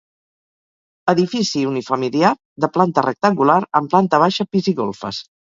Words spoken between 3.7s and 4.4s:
amb planta